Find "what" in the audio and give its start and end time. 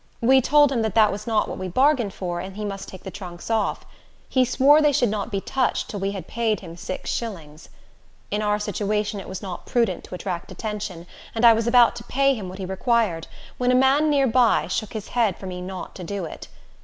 1.47-1.59, 12.49-12.57